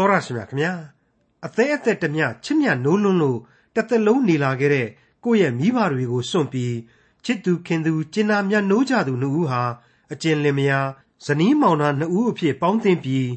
[0.00, 0.72] တော်ရရှိမြခင်ဗျာ
[1.46, 3.38] အသေးအသက်တမျှချစ်မြတ်နိုးလွန်းလို့
[3.74, 4.88] တစ်သက်လုံးနေလာခဲ့တဲ့
[5.24, 6.74] ကိုယ့်ရဲ့မိဘတွေကိုစွန့်ပြီး
[7.24, 9.62] ချစ်သူခင်သူကျင်နာမြတ်နိုးကြသူနှစ်ဦးဟာ
[10.12, 10.88] အကျဉ်လင်မယား
[11.26, 13.28] ဇနီးမောင်နှံနှစ်ဦးအဖြစ်ပေါင်းသင်းပြီး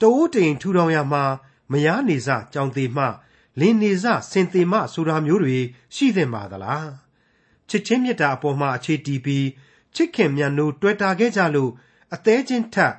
[0.00, 1.24] တအိုးတိမ်ထူထောင်ရမှာ
[1.72, 3.04] မယားနေစကြောင်သေးမှ
[3.60, 5.58] လင်းနေစစင်သေးမှဆိုတာမျိုးတွေ
[5.94, 6.90] ရှိသင့်ပါသလား
[7.68, 9.46] ချစ်ချင်းမြတ်တာအပေါ်မှာအခြေတည်ပြီး
[9.94, 11.70] ချစ်ခင်မြတ်နိုးတွေ့တာခဲ့ကြလို့
[12.14, 12.94] အသေးချင်းထပ်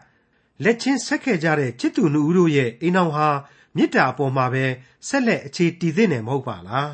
[0.63, 3.29] လက်ချင်းဆက်ခဲ့ကြတဲ့ချစ်သူနှစ်ဦးတို့ရဲ့အိမ်အောင်ဟာ
[3.75, 4.65] မေတ္တာအပေါ်မှာပဲ
[5.07, 6.93] ဆက်လက်အခြေတည်သင့်တယ်မဟုတ်ပါလား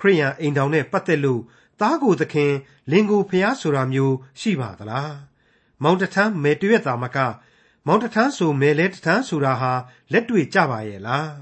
[0.00, 1.40] ခရိယန်အိမ်တော်နဲ့ပတ်သက်လို့
[1.80, 2.52] သားကိုသခင်
[2.90, 5.14] လင်ကိုဖျားဆိုတာမျိုးရှိပါသလား
[5.82, 7.18] မောင်တထမ်းမဲတရွက်တာမက
[7.86, 9.72] မောင်တထမ်းဆိုမဲလဲတထမ်းဆိုတာဟာ
[10.12, 11.32] လက်တွေ့ကြပါရဲ့လား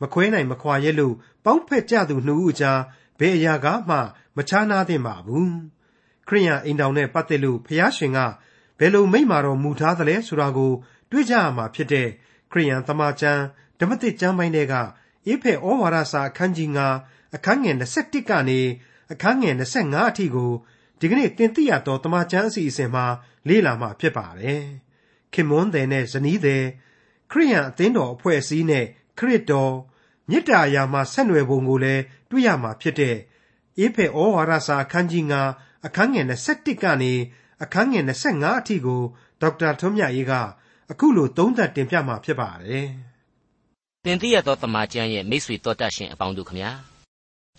[0.00, 2.80] မခွဲနိုင်မခွာရဲလို့ပေါက်ဖက်ကြသူနှစ်ဦးအကြား
[3.18, 3.96] ဘယ်အရာကမှ
[4.36, 5.54] မချားနာသင့်ပါဘူး
[6.28, 8.18] ခရိယန်အိမ်တော်နဲ့ပတ်သက်လို့ဖျားရှင်က
[8.78, 10.72] ဘယ်လိုမိန့်မာတော်မူထားသလဲဆိုတာကို
[11.10, 12.08] တွေ့ကြရမှာဖြစ်တဲ့
[12.52, 13.42] ခရိယန်သမာကျမ်း
[13.78, 14.74] ဓမ္မသစ်ကျမ်းပိုင်းတွေက
[15.26, 16.70] အေဖဲဩဝါဒစာအခန်းကြီး
[17.02, 18.60] 9အခန်းငယ်21ကနေ
[19.12, 20.52] အခန်းငယ်25အထိကို
[21.00, 23.06] ဒီကနေ့တင်ပြရတော့တမချန်းအစီအစဉ်မှာ
[23.48, 24.62] လေ့လာမှာဖြစ်ပါတယ်။
[25.32, 26.64] ခင်မွန်းတယ်နဲ့ဇနီးတယ်
[27.30, 28.86] ခရိယန်အသင်းတော်အဖွဲ့အစည်းနဲ့
[29.18, 29.74] ခရစ်တော်
[30.30, 33.16] မေတ္တာရာမှာဆက်နွယ်ပုံကိုလည်းတွေ့ရမှာဖြစ်တဲ့
[33.78, 35.24] အေဖဲဩဝါဒစာအခန်းကြီး
[35.56, 37.12] 9အခန်းငယ်21ကနေ
[37.62, 39.00] အခန်းငယ်25အထိကို
[39.40, 40.32] ဒေါက်တာထွန်းမြတ်ရေးက
[40.90, 42.86] အခုလိုသုံးသပ်တင်ပြမှာဖြစ်ပါတယ်။
[44.04, 46.70] တင်ပြရသောတမချန်းရဲ့မိတ်ဆွေတော်တတ်ရှင်အပေါင်းတို့ခမညာ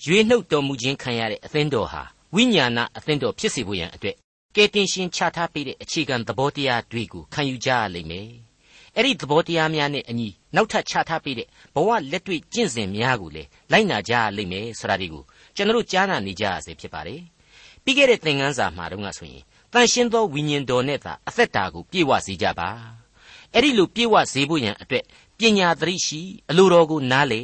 [0.03, 2.03] ရွေးနှုတ်တော်မူခြင်းခံရတဲ့အသင်းတော်ဟာ
[2.35, 4.15] ဝိညာဏအသင်းတော်ဖြစ်စေဖို့ရန်အတွက်
[4.55, 8.27] ကယ်တင်ရှင်ချထားပေးတဲ့အခြေခံသဘောတရားတွေကိုခံယူကြရလိမ့်မယ်။
[8.95, 15.23] အဲ့ဒီသဘောတရားများနဲ့အညီနောက်ထပ်ချထားပေးတဲ့ဘဝလက်တွေ့ကျင့်စဉ်များကိုလည်းလိုက်နာကြရလိမ့်မယ်ဆိုတာဒီကို
[15.55, 17.21] ကျွန်တော်ကြားနာနေကြရစေဖြစ်ပါတယ်။
[17.83, 22.69] ပြီးခဲ့တဲ့သင်ခန်းစာမှာတော့ဆိုရင် တန်ရှင်းသောဝိညာဉ်တော်နဲ့သာအသက်တာကိုပြည့်ဝစေကြပါ။
[23.55, 25.03] အဲ့ဒီလိုပြည့်ဝစေဖို့ရန်အတွက်
[25.39, 27.41] ပညာသတိရှိအလိုတော်ကိုနားလေ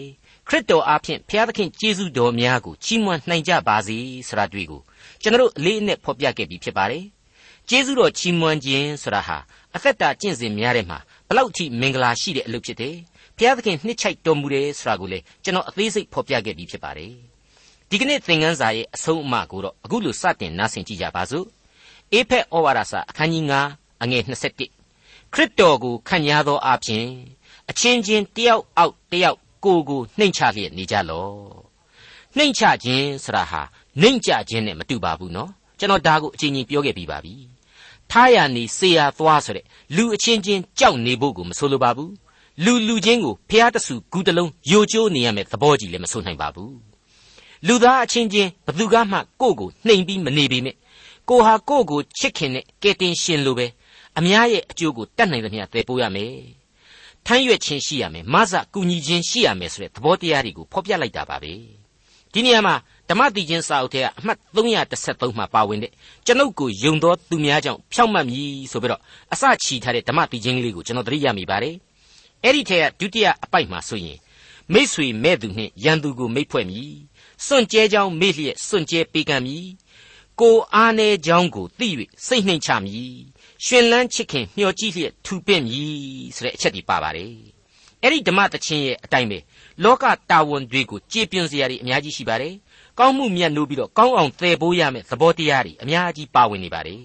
[0.48, 4.82] ခရစ်တော်အားဖြင့်ဘုရားသခင်ကျေးဇူးတော်များကိုချီးမွမ်းနိုင်ကြပါစေဆိုတာတွေ့ကို
[5.22, 7.04] ကျွန်တော်အလေးအနက်ဖော်ပြခဲ့ပြီးဖြစ်ပါတယ်။
[7.70, 9.38] ကျေးဇူးတော်ချီးမွမ်းခြင်းဆိုတာဟာ
[9.76, 12.96] အသက်တာကျင့်စဉ်များတဲ့မှာဘလောက်ထိမင်္ဂလာရှိတဲ့အလုပ်ဖြစ်တယ်။
[13.38, 17.14] ဘုရားသခင်နှစ်ချိုက်တော်မူတယ်ဆိုတာကိုလေကျွန်တော်အသေးစိတ်ဖော်ပြခဲ့ပြီးဖြစ်ပါတယ်။
[17.90, 21.48] ဒီကနေ့သင်ခန်းစာရဲ့အဆုံးအမကိုတော့အခုလိုစတင်နားဆင်ကြည့်ကြပါစို့။
[22.14, 23.44] အေဖက်ဩဝါဒစာအခန်းကြီး
[23.74, 27.06] 9အငယ်21ခရစ်တော်ကိုခံရသောအဖြစ်
[27.70, 31.36] အချင်းချင်းတယောက်အောက်တယောက်ကိုကိုနှိမ့်ချလျက်နေကြလော့
[32.38, 33.62] နှိမ့်ချခြင်းဆိုတာဟာ
[34.02, 37.34] နှိမ့်ချခြင်းနဲ့မတူပါဘူးနော်ကျွန်တော်ဒါကိုအချိန်ချင်းပြောခဲ့ပြီးပါပြီ
[38.12, 42.12] ထားရနေစေရသွားဆိုတဲ့လူအချင်းချင်းကြောက်နေဖို့ကိုမဆိုလိုပါဘူး
[42.66, 46.76] လူလူချင်းကိုဖျားတဆူဂူတလုံးယိုကျိုးနေရမယ့်သဘောကြီးလည်းမဆိုနိုင်ပါဘူး
[47.68, 50.76] လူသားအချင်းချင်းဘသူကမှကိုယ့်ကိုနှိမ်ပြီးမနေပေမဲ့
[51.30, 53.68] ကိုဟာကိုယ့်ကိုချစ်ခင်တဲ့ကယ်တင်ရှင်လိုပဲ
[54.18, 56.36] အများရဲ့အကျိုးကိုတတ်နိုင်သမျှသယ်ပိုးရမယ်
[57.26, 61.54] ထမ်းရွက်ခြင်းရှိရမယ်မဆကူညီခြင်းရှိရမယ်ဆိုတဲ့သဘောတရားတွေကိုဖော်ပြလိုက်တာပါပဲ
[62.34, 62.76] ဒီနေရာမှာ
[63.10, 65.92] ဓမ္မတိချင်းစာအုပ်ထဲကအမှတ်313မှာပါဝင်တဲ့
[66.26, 69.02] ကျွန်ုပ်ကိုယုံသောသူများကြောင့်ဖြောင့်မတ်မည်ဆိုပြီးတော့
[69.34, 71.76] အစချီထားတဲ့ဓမ္မတိချင်းကလေးကိုကျွန်တော်သတိရမိပါတယ်
[72.44, 74.18] အဲ့ဒီထဲကဒုတိယအပိုက်မှာဆိုရင်
[74.74, 76.94] မိษွေမဲ့သူနှင့်ရန်သူကိုမိတ်ဖွဲ့မည်
[77.46, 79.66] စွန့်ကြဲကြောင်းမေ့လျက်စွန့်ကြဲပေးကမ်းမည်
[80.42, 81.90] ကိုအားနေကြောင်းကိုသိ၍
[82.26, 83.20] စိတ်နှိမ်ချမည်
[83.66, 85.96] ရှင်လန်းချစ်ခင်မျှော်ကြည့်လျက်ထူပင့်မည်
[86.36, 87.34] ဆိုတဲ့အချက်ဒီပါပါတယ်
[88.02, 89.40] အဲ့ဒီဓမ္မသချင်းရဲ့အတိုင်းပဲ
[89.84, 92.54] လောကတာဝန်တွေကိုကြည်ပြင်းစရာတွေအများကြီးရှိပါတယ်
[93.00, 97.00] ကောင်းမှုမြတ်နိုးပြီးတော့ကောင်းအောင်သယ်ပိုးရမယ်သဘောတရားတွေအများကြီးပါဝင်နေပါတယ်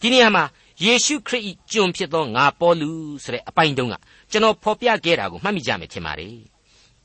[0.00, 0.44] ဒီနေရာမှာ
[0.84, 1.42] ယေရှုခရစ်၏
[1.72, 2.90] ကျွန်ဖြစ်သောငါပေါလု
[3.24, 3.94] ဆိုတဲ့အပိုင်းတုန်းက
[4.30, 6.36] ကျွန်တော်ဖော်ပြခဲ့တာကိုမှတ်မိကြမယ်ထင်ပါတယ်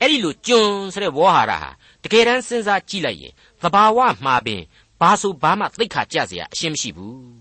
[0.00, 1.70] အဲ့ဒီလိုကျွန်ဆိုတဲ့ဝေါ်ဟာရဟာ
[2.02, 3.32] တကယ်တမ်းစဉ်းစားကြည့်လိုက်ရင်
[3.62, 4.62] သဘာဝမှာပင်
[5.00, 7.38] ဘာဆိုဘာမှသိခါကြစရာအရှင်းမရှိဘူး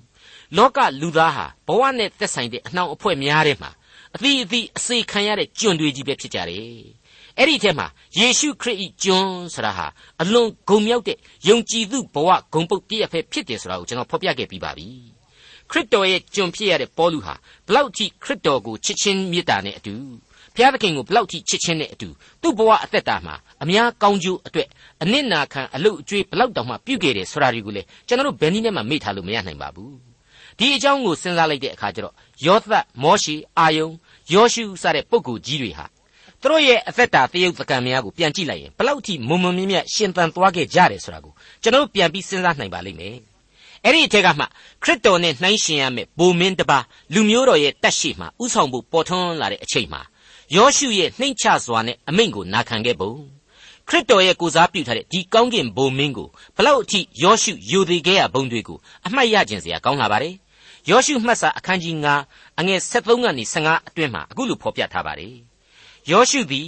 [0.57, 3.72] လောကလူသားဟာဘဝနဲ့သက်ဆိုင်တဲ့အနှောင်အဖွဲ့များတဲ့မှာ
[4.16, 6.79] အသီးအသီးအစေခံရတဲ့ကျွံတွေကြီးပဲဖြစ်ကြတယ်
[7.38, 7.88] အဲ့ဒီထဲမှာ
[8.19, 9.88] ယေရှုခရစ်ဤကျွန်းဆိုတာဟာ
[10.22, 14.88] အလွန်ဂုံမြောက်တဲ့ယုံကြည်သူဘဝဂုံပုတ်ပြည့်ရဖက်ဖြစ်တယ်ဆိုတာကိုကျွန်တော်ဖော်ပြခဲ့ပြီးပါပြီ
[15.72, 17.34] ခရစ်တော်ရဲ့ကျွံဖြစ်ရတဲ့ပေါလုဟာ
[17.68, 19.95] ဘလောက်ထိခရစ်တော်ကိုချစ်ချင်းမေတ္တာနဲ့အတူ
[20.57, 22.07] ဘုရားသခင်ကိုဘလောက်ထိချစ်ချင်းနဲ့အတူ
[22.42, 24.68] သူ့ဘဝအသက်တာမှာအများကောင်းကျိုးအတွက်
[25.04, 29.95] အနစ်နာခံအလုတ်အကျွေးဘလောက်တောင်မှပြုခဲ့တယ်ဆိုတာတွေကိုလေကျွန်တော်တို့ဘယ်နည်းနဲ့မှမေ့ထားလို့မရနိုင်ပါဘူး
[30.57, 32.13] ဒီအကြောင်းကိုစဉ်းစားလိုက်တဲ့အခါကျတော့
[32.45, 33.94] ယောသတ်မောရှိအာယုန်
[34.33, 35.86] ယောရှုစတဲ့ပုဂ္ဂိုလ်ကြီးတွေဟာ
[36.42, 41.33] သူတို့ရဲ့အသက်တာတရုပ်သကံများကိုပြန်ကြည့်လိုက်ရင်ဘလောက်ထိမုံမမြင့်မြတ်ရှင်သန်သွားခဲ့ကြတယ်ဆိုတာကို
[41.63, 43.15] ကျွန်တော်ပြန်ပြီးစဉ်းစားနိုင်ပါလိမ့်မယ်
[43.83, 44.45] အဲ့ဒီအထက်ကမှ
[44.83, 46.83] ခရစ်တော်နဲ့နှိုင်းရှင်ရမယ့်ဗိုလ်မင်းတစ်ပါး
[47.13, 50.01] လူမျိုးတော်ရဲ့တက်ရှိမှဥဆောင်ဖို့ပေါ်ထွန်းလာတဲ့အချိန်မှာ
[50.56, 53.12] ယောရှုရဲ့နှိမ့်ချစွာနဲ့အမိန့်ကိုနာခံခဲ့ပုံ
[53.88, 60.36] ခရစ်တော်ရဲ့ကိုစားပြုထားတဲ့ဒီကောင်းကင်ဘုံမင်းကိုဘလောက်အထိယောရှုယူသေးခဲ့ရဘုံတွေကိုအမှတ်ရခြင်းစရာကောင်းလာပါတယ်
[60.90, 61.96] ယောရှုမှတ်စာအခန်းကြီး
[62.28, 65.36] 9အငယ်73ကနေ15အတွင်းမှာအခုလိုဖော်ပြထားပါတယ်
[66.12, 66.68] ယောရှုသည်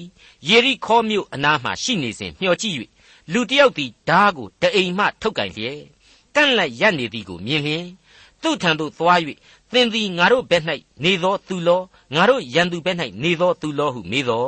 [0.49, 2.75] ယေရိခေါမြို့အနားမှရှိနေစဉ်မျှော်ကြည့်၍
[3.33, 5.79] လူတစ်ယောက်သည်ဓားကိုတအိမ်မှထုတ်ကင်လျက်
[6.35, 7.85] ကန့်လန့်ရပ်နေသည်ကိုမြင်လျင်
[8.41, 9.19] သူ့ထံသို့သွား၍
[9.71, 10.63] သင်သည်ငါတို့ဘက်၌
[11.03, 11.81] နေသောသူလော
[12.15, 14.47] ငါတို့ရန်သူဘက်၌နေသောသူလောဟုမေးသော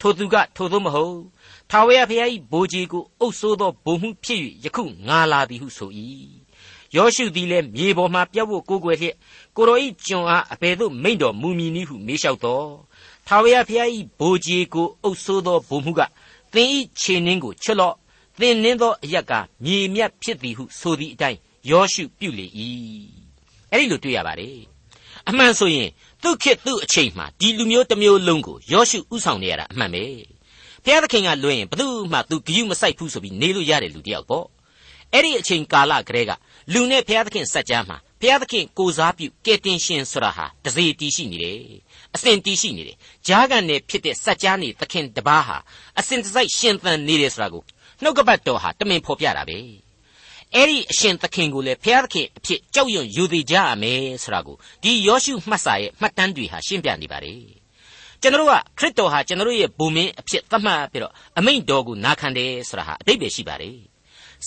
[0.00, 1.16] ထိုသူကထိုသို့မဟုတ်
[1.70, 5.90] ထာဝရဘုရား၏ဘိုးကြီးကိုအုပ်ဆိုးသောဘုံမှုဖြစ်၍ယခုငါလာသည်ဟုဆို၏
[6.94, 9.16] ယောရှုသည်လည်းမြေပေါ်မှပြတ်ဖို့ကိုးကွယ်လျက်
[9.56, 12.68] ကိုရောဤကျွန်အားအဘယ်သို့မိန့်တော်မူမည်နည်းဟုမေးလျှောက်တော်
[13.26, 13.88] ထာဝရဘုရား၏
[14.18, 16.00] ဘိုးကြီးကိုအုပ်ဆိုးသောဘုံမှုက
[16.52, 16.68] သင်၏
[17.00, 17.94] ခြေနှင်းကိုချွတ်လော့
[18.40, 19.32] သင်နှင်းသောအရက်က
[19.64, 21.38] မြေမြတ်ဖြစ်သည်ဟုဆိုသည့်အတိုင်း
[21.70, 22.46] ယောရှုပြုလေ၏
[23.73, 24.57] အဲ့ဒီလိုတွေ့ရပါတယ်
[25.29, 25.89] အမှန်ဆိုရင်
[26.23, 30.03] သူ့ခေတ်သူ့အချိန်မှာဒီလူမျိုးတစ်မျိုးလုံးကိုယောရှုဥဆောင်နေရတာအမှန်ပဲ
[30.83, 34.45] ဘုရားသခင်ကလွှဲရင်ဘယ်သူမှသူဂယုမဆိုင်ဘူးဆိုပြီးနေလို့ရတယ်လူတယောက်ပေါ့
[35.13, 36.31] အဲ့ဒီအချိန်ကာလကလေးက
[36.73, 41.59] လူနဲ့ဘုရားသခင်စัจ जा မှာဘုရားသခင်ကိုစားပြုကဲတင်ရှင်ဆိုတာဟာတစေတီရှိနေတယ်
[42.15, 45.57] အစဉ်တီရှိနေတယ်ဂျားကန်နဲ့ဖြစ်တဲ့စัจ जा နေသခင်တပားဟာ
[45.99, 47.63] အစဉ်တစိုက်ရှင်သန်နေတယ်ဆိုတာကို
[48.03, 49.57] နှုတ်ကပတ်တော်ဟာတမင်ဖော်ပြတာပဲ
[50.56, 57.40] အဲ့ဒီအရှင်သခင်ကိုလည်းဘုရားသခင်အဖြစ်ကြောက်ရွံ့ယူသေးကြရမယ်ဆိုတာကိုဒီယောရှုမှတ်စာရဲ့မှတ်တမ်းတွေဟာရှင်းပြနေပါတယ်
[58.20, 63.78] ကျွန်တော်ကခရစ်တော်ဟာကျွန်တော်ရဲ့ဘုံမင်းအဖြစ်သတ်မှတ်ပြီးတော့အမိန့်တော်ကိုနာခံတယ်ဆိုတာဟာအတိတ်ပဲရှိပါတယ်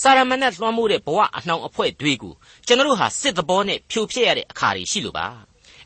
[0.00, 2.34] စာရမဏေလွှမ်းမိုးတဲ့ဘဝအနှောင်အဖွဲ့တွေကို
[2.66, 5.26] ကျွန်တော်ဟာစစ်သဘောနဲ့ဖြိုဖျက်ရတဲ့အခါတွေရှိလို့ပါ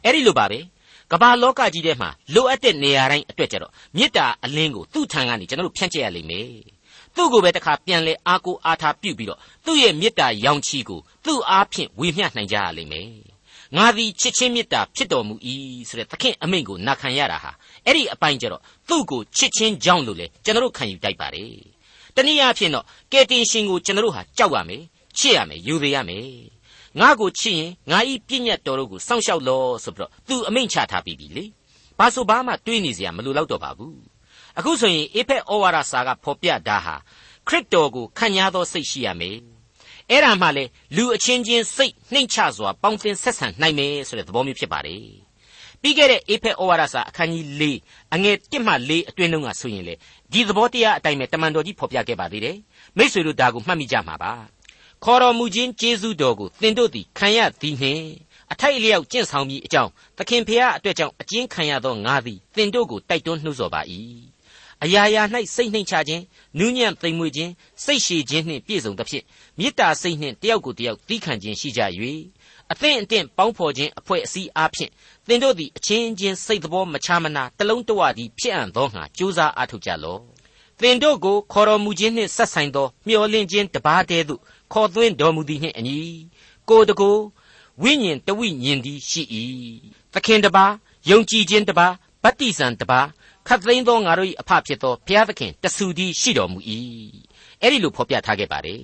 [0.05, 0.59] အဲ့ဒီလိုပါပဲ
[1.13, 6.49] ကမ္ဘာလောကကြီးထဲမှာလိုအပ်တဲ့နေရာတိုင်းအတွက်ကြတော့မေတ္တာအလင်းကိုသူ့ထံကနေကျွန်တော်တို့ဖြန့်ကျက်ရလိမ့်မယ်
[7.17, 13.09] သူ့ကိုပဲတခါပြန်လဲအားကိုအားထားပြုပြီးတော့သူ့ရဲ့မေတ္တာရောင်ချီကိုသူ့အားဖြင့်ဝေမျှနိုင်ကြရလိမ့်မယ်
[13.76, 15.35] ငါသည်ချစ်ချင်းမေတ္တာဖြစ်တော်မူ၏
[15.88, 17.50] ဆိုတဲ့သခင်အမိန့်ကိုနာခံရတာဟာ
[17.87, 21.55] အဲ့ဒီအပိုင်းကျတော့သူ့ကိုချစ်ချင်းကြောင့်လို့လေကျွန်တော်တို့ခံယူတိုက်ပါတယ်
[22.17, 24.82] တနည်းအားဖြင့်တော့ကယ်တင်ရှင်ကိုကျွန်တော်တို့ဟာကြောက်ရမယ်
[25.19, 26.26] ချစ်ရမယ်ယူသေးရမယ်
[27.00, 31.44] ငါကိုချစ်ရင်ငါဤပြည့်ညတ်တော်တို့ကိုစောင့်ရှောက်လောဆိုပြီးတော့သူအမိန့်ချထားပြီးပြီလေ
[31.99, 34.12] ဘာဆိုဘာမှတွေးနေစရာမလိုတော့တော့ပါဘူး
[34.58, 36.94] အခုဆိုရင်အေဖက်ဩဝါဒစာကဖော်ပြတာဟာ
[37.49, 39.37] ခရစ်တော်ကိုခံရသောစိတ်ရှိရမယ်
[40.10, 40.64] အဲ့ဒါမှလေ
[40.96, 45.04] လူအချင်းချင်းစိတ်နှိမ့်ချစွာပေါင်းတင်ဆက်ဆံနိုင်မယ်ဆိုတဲ့သဘောမျိုးဖြစ်ပါတယ်
[45.81, 47.62] ပြီးခဲ့တဲ့အေဖက်ဩဝါဒစာအခန်းကြီး၄
[48.14, 49.94] အငယ်၁မှ၄အတွင်းလုံးကဆိုရင်လေ
[50.32, 52.56] ဒီသဘောတရားအတိုင်းပဲတမန်တော်ကြီးဖော်ပြခဲ့ပါသေးတယ်
[52.96, 54.32] မိษွေတို့ဒါကိုမှတ်မိကြမှာပါ
[55.04, 58.04] ခေါ်တော်မူခြင်းကျေးဇူးတော်ကိုသင်တို့သည်ခံရသည်နှင့်
[58.52, 63.81] အထိုက်အလျောက်ကျင့်ဆောင်ပြီးအကြောင်းသခင်ဖျားအတွက်ကြောင့်အကျဉ်းခံရသောငါသည်သင်တို့ကိုတိုက်တွန်းနှိုးဆော်ပါ၏
[64.84, 65.23] အရာရာ၌
[65.55, 66.23] စိတ်နှိမ်ချခြင်း
[66.58, 67.52] နူးညံ့သိမ်မွေ့ခြင်း
[67.84, 69.25] စိတ်ရှည်ခြင်းနှင့်ပြည့်စုံသဖြင့်
[69.58, 71.81] မေတ္တာစိတ်နှင့်တယောက်ကိုတယောက်သီးခံခြင်းရှိကြ၍
[72.73, 74.90] အသင့်အတင့်ပေါင်းဖော်ခြင်းအဖွဲ့အစည်းအားဖြင့်
[75.29, 80.20] သင်တို့သည်အချင်းချင်းစိတ်တော်မချမနာတလုံးတဝသည်ဖြစ်အံ့သောငါကြိုးစားအားထုတ်ကြလော့
[80.81, 84.40] သင်တို့ကိုခေါ်တော်မူခြင်းနှင့်ဆက်ဆိုင်သောမျှော်လင့်ခြင်းတပါးတည်းသို့
[84.73, 85.99] ခေါ်သွင်းတော်မူသည်နှင့်အညီ
[86.69, 87.17] ကိုတကို
[87.82, 89.23] ဝိညာဉ်တဝိညာဉ်သည်ရှိ၏
[90.12, 90.73] သခင်တပါး
[91.11, 91.93] ယုံကြည်ခြင်းတပါး
[92.23, 93.06] ဗတ္တိဇံတပါး
[93.49, 96.59] ခတ်သိမ်းသောငါတို့၏အဖဖြစ်သောဘုရားသခင်တဆူသည်ရှိတော်မူ၏
[97.61, 98.83] အဲ့ဒီလိုဖော်ပြထားခဲ့ပါတယ်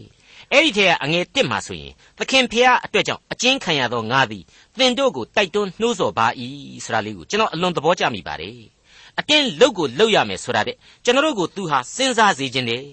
[0.52, 4.44] အဲ့ဒီထဲကအငယ်1မှာဆိုရင်သခင်ဖျားအတွက်ကြောင့်အကျဉ်းခံရသောငါသည်
[4.78, 6.26] သင်တို့ကိုတိုက်တွန်းနှိုးဆော်ပါ၏
[6.84, 8.58] ဆိုတာလေးကိုကျွန်တော်အလွန်သဘောကျမိပါတယ်
[9.18, 12.84] အတင်းလုတ်ကိုလုတ်ရမယ်ဆိုတာတဲ့ကျွန်တော်တို့ကိုသူဟာစဉ်းစားစေခြင်းတယ်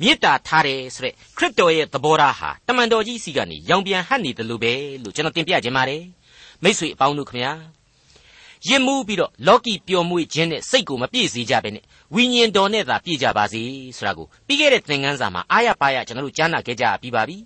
[0.00, 6.02] မေတ္တာထားတယ်ဆိုတဲ့ခရစ်တော်ရဲ့သဘောထားဟာတမန်တော်ကြီးစီကနေရောင်ပြန်ဟပ်နေတယ်လို့ပဲလို့ကျွန်တော်တင်ပြခြင်းပါတယ်
[6.62, 7.52] မိတ်ဆွေအပေါင်းတို့ခင်ဗျာ
[8.68, 11.84] ရစ်မှုပြီးတော့လောကီပျော်မွေ့ခြင်းနဲ့စိတ်ကိုမပြည့်စေကြဘဲနဲ့
[12.14, 13.62] ဝိညာဉ်တော်နဲ့သာပြည့်ကြပါစေ
[13.96, 17.36] ဆိုတာကိုပြီးခဲ့တဲ့သင်ခန်းစာမှာအားရပါရကျွန်တော်တို့ကြားနာခဲ့ကြပြီးပါပြီ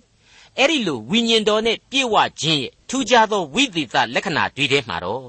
[0.57, 5.27] အဲ့ဒီလိုဝိညာဉ်တော်နဲ့ပြည့်ဝခြင်းရဲ့ထူးခြားသောဝိသေသလက္ခဏာတွေထဲမှာတော့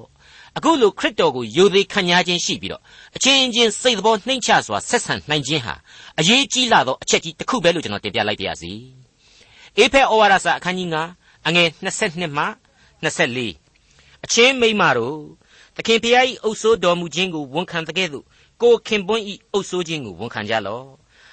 [0.56, 2.82] အခုလိုခရစ်တော်ကိုယိုသေးခံညာခြင်းရှိပြီးတော့
[3.16, 5.74] အချင်းချင်းစိတ်တော်နှိမ့်ချစွာဆက်ဆံနိုင်ခြင်းဟာ
[6.18, 8.72] အရေးကြီးလာသောအချက်ကြီးတစ်ခုပဲလို့ကျွန်တော်တင်ပြလိုက်ပါရစေ
[9.76, 12.44] အေဖဲဩဝါဒစာအခန်းကြီး9အငယ်22မှ
[13.02, 15.18] 24အချင်းမိမတို့
[15.76, 18.24] သခင်ဖျား၏အုပ်ဆိုးတော်မူခြင်းကိုဝန်ခံတဲ့ကဲ့သို့
[18.62, 20.86] ကိုခင်ပွန်း၏အုပ်ဆိုးခြင်းကိုဝန်ခံကြလော့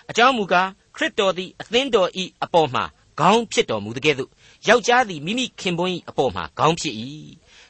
[0.10, 2.10] အကြောင်းမူကားခရစ်တော်သည်အသင်းတော်၏
[2.44, 2.84] အပေါ်မှာ
[3.20, 4.30] ခေါင်းဖြစ်တော်မူတဲ့ကဲ့သို့
[4.68, 6.96] ယောက်ျားသည်မိမိခင်ပွန်း၏အပေါ်မှာခေါင်းဖြစ်၏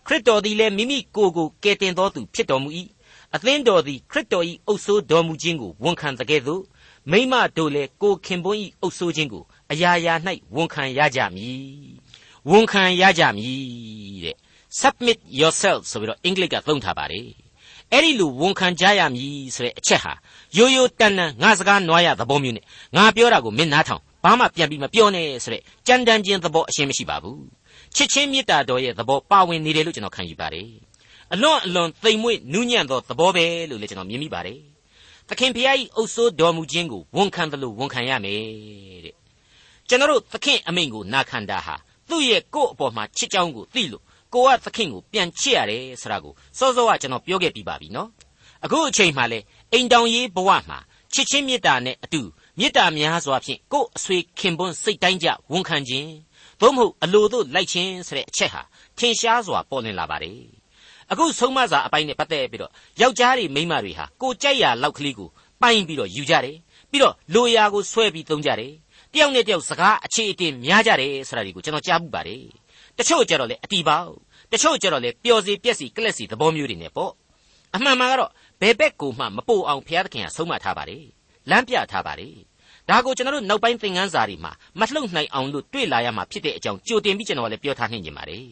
[0.05, 2.69] ခရစ်တော်သည်လည်းမိမိကိုယ်ကိုကယ်တင်တော်သူဖြစ်တော်မူ၏
[3.35, 6.63] အသင်းတော်သည်ခရစ်တော်၏အုပ်ဆိုးတော်မူခြင်းကိုဝန်ခံတဲ့ကဲ့သို့
[7.11, 10.13] မိမတို့လည်းကိုခင်ပွန်း၏အုပ်ဆိုးခြင်းကိုအရာရာ၌
[10.55, 11.63] ဝန်ခံရကြမည်
[12.49, 14.37] ဝန်ခံရကြမည်တဲ့
[14.81, 17.27] submit yourself ဆိုပြီးတော့အင်္ဂလိပ်ကသုံးထားပါတယ်
[17.91, 20.13] အဲ့ဒီလိုဝန်ခံကြရမည်ဆိုတဲ့အချက်ဟာ
[20.57, 22.65] ရိုးရိုးတန်တန်ငါစကားနွားရသဘောမျိုးနဲ့
[22.95, 27.43] ငါပြောတာကိုမင်းနားထောင်ဘာမှပြန်ပြီးမပြောနဲ့ဆိုတဲ့ကြမ်းတမ်းခြင်းသဘောအရှင်းမရှိပါဘူး
[27.95, 30.67] ချစ်ချင်းမေတ္တာတော်ရဲ့သဘောပါဝင်နေတယ်လို့ကျွန်တော်ခံယူပါတယ်
[31.33, 34.59] အလွန်အလွန်သိမ်မွေ့နူးညံ့သောသဘောပဲလို့လည်းကျွန်တော်မြင်မိပါတယ်
[35.29, 38.39] သခင်ဖျားကြီးအုပ်စိုးတော်မူခြင်းကိုဝန်ခံတယ်လို့ဝန်ခံရမယ်
[39.05, 39.15] တဲ့
[39.89, 41.75] ကျွန်တော်တို့သခင်အမိန့်ကိုနာခံတာဟာ
[42.09, 44.02] သူ့ရဲ့ကိုယ့်အပေါ်မှာချစ်ကြောင်းကိုသိလို့
[44.33, 48.09] ကိုကသခင်ကိုပြန်ချစ်ရတယ်ဆိုတာကိုစောစောကကျွန်တော်ပြောခဲ့ပြီးပါပြီနော်
[48.65, 50.79] အခုအချိန်မှလည်းအိမ်တောင်ရေးဘဝမှာ
[51.13, 52.21] ချစ်ချင်းမေတ္တာနဲ့အတူ
[52.59, 56.11] မေတ္တာများစွာဖြင့်ကိုယ်အဆွေခင်ပွန်းစိတ်တိုင်းကြဝန်ခံခြင်း
[56.59, 58.61] သို့မဟုတ်အလိုတို့လိုက်ခြင်းဆိုတဲ့အချက်ဟာ
[58.97, 60.39] ထင်ရှားစွာပေါ်လွင်လာပါတယ်
[61.11, 62.71] အခုဆုံးမစာအပိုင်းနဲ့ပတ်သက်ပြီးတော့
[63.01, 65.29] ယောက်ျားတွေမိန်းမတွေဟာကိုကြိုက်ရာလောက်ကလေးကို
[65.61, 66.57] ပိုင်ပြီးတော့ယူကြတယ်
[66.91, 68.73] ပြီးတော့လိုရာကိုဆွဲပြီးသုံးကြတယ်
[69.13, 72.43] တယောက်နဲ့တယောက်စကားအခြေအတင်များကြတယ်ဆိုတာဒီကိုကျွန်တော်ကြားမှုပါတယ်
[72.97, 74.09] တချို့ကြတော့လေအတီပေါက်
[74.53, 77.11] တချို့ကြတော့လေပျော်စီပြက်စီကလက်စီသဘောမျိုးတွေနဲ့ပေါ့
[77.75, 78.31] အမှန်မှန်ကတော့
[78.61, 81.05] ဘယ်ဘက်ကိုမှမပို့အောင်ဘုရားသခင်ကဆုံးမထားပါတယ်
[81.49, 82.35] လမ်းပြထားပါတယ်
[82.89, 88.45] ဒါကိုကျွန်တော်တို့နောက်ပိုင်းသင်ခန်းစာတွေမှာမလှုပ်နိုင်အောင်လို့တွေ့လာရမှာဖြစ်တဲ့အကြောင်းကြိုတင်ပြီးကျွန်တော်လည်းပြောထားနှင်ကြပါတယ်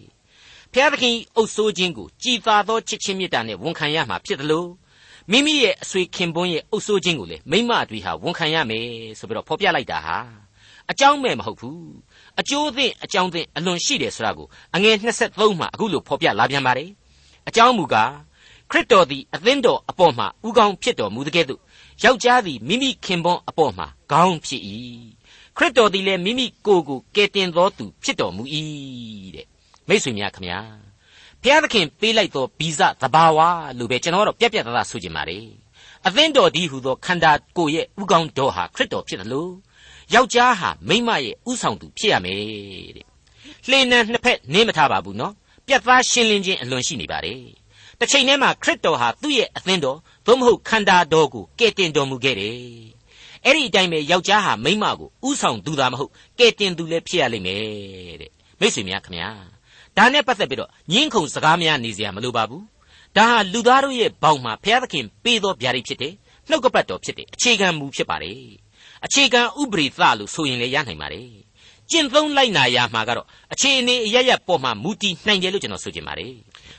[0.71, 4.69] ဘုရားသခင်အုပ်ဆိုးခြင်းကိုကြည်သာသောချစ်ချင်းမေတ္တာနဲ့ဝန်ခံရမှာဖြစ်တယ်လို့
[5.31, 8.85] မိမိရဲ့အဆွေခင်ပွန်းရဲ့အုပ်ဆိုးခြင်းကိုလေမိမတွေဟာဝန်ခံရမယ်
[9.19, 10.17] ဆိုပြီးတော့ဖော်ပြလိုက်တာဟာ
[10.89, 11.91] အကြောင်းမဲ့မဟုတ်ဘူး
[12.39, 16.89] အကျိုးသင့်အကြောင်းသင့်အလွန်ရှိတယ်ဆိုတာကိုအငယ်23မှာအခုလိုဖော်ပြလာပြန်ပါတယ်
[17.47, 18.11] အကြောင်းမူကား
[18.71, 21.59] ခရစ်တော်သည်အသင်းတော်အပေါ်မှာဥကောင်းဖြစ်တော်မူတဲ့ကဲ့သို့
[22.03, 24.61] ယောက်ျားသည်မိမိခင်ပွန်းအပေါ်မှာခေါင်းဖြစ်၏
[25.57, 28.43] ခရစ်တော်သည်လည်းမိမိကိုယ်ကိုကယ်တင်တော်သူဖြစ်တော်မူ၏
[29.35, 29.47] တဲ့
[29.87, 30.59] မိတ်ဆွေများခမညာ
[31.41, 33.39] ဘုရားသခင်ပေးလိုက်သောဗီဇသဘာဝ
[33.77, 35.45] လို့ပဲကျွန်တော်တို့ပြက်ပြက်သားသားဆိုချင်ပါတယ်
[36.07, 39.51] အသင်းတော်ဒီဟူသောခန္ဓာကိုယ်ရဲ့ဥကောင်းတော်ဟာခရစ်တော်ဖြစ်တယ်လို့
[40.13, 42.37] ယောက်ျားဟာမိန်းမရဲ့ဥဆောင်သူဖြစ်ရမယ်
[42.97, 43.05] တဲ့
[43.69, 45.33] လှေနံနှစ်ဖက်နင်းမထားပါဘူးနော်
[45.67, 47.41] ပြက်သားရှင်းလင်းခြင်းအလွန်ရှိနေပါတယ်
[47.99, 52.55] တစ်ချိန်တည်းမှာခရစ်တော်ဟာသူ့ရဲ့အသင်းတော်သို့မဟုတ်ခန္ဓာတော်ကိုကယ်တင်တော်မူခဲ့တယ်
[53.45, 59.29] အဲ့ဒီအတိုင်းပဲယောက်ျားဟာမိန်းမကိုဥဆောင်သူသာမဟုတ်ကယ်တင်သူလည်းဖြစ်ရလိမ့်မယ်တဲ့မိတ်ဆွေများခင်ဗျာ
[59.97, 62.63] ဒါနဲ့ပတ်သက်ပြီးတော့ညင်းခုန်စကားများနေစရာမလိုပါဘူး
[63.17, 66.13] ဒါဟာလူသားတို့ရဲ့ဘောင်မှာဘုရားသခင်ပေးသောဗျာဒိတ်ဖြစ်တယ်
[66.49, 68.37] နှုတ်ကပတ်တော်ဖြစ်တယ်အခြေခံမူဖြစ်ပါတယ်
[69.05, 71.27] အခြေခံဥပရိသလို့ဆိုရင်လည်းရနိုင်ပါတယ်
[71.91, 76.33] ကျင့်သုံးလိုက်နာရမှာကတော့အခြေအနေအရရပေါ်မှာမူတည်နိုင်တယ်လို့ကျွန်တော်ဆိုချင်ပါတယ်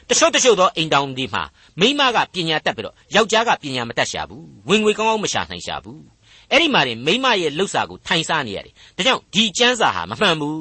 [0.09, 1.43] တချို့တချို့သောအိမ်တောင်ဒီမှာ
[1.81, 6.03] မိမကပညာတတ်ပြီးတော့ယောက်ျားကပညာမတတ်ရှာဘူးဝင်ငွေကောင်းကောင်းမရှာနိုင်ရှာဘူး
[6.51, 10.61] အဲ့ဒီမှာနေမိမရဲ့လှုပ်စာကိုထိုင်စားနေရတယ်ဒါကြောင့်ဒီကျမ်းစာဟာမမှန်ဘူး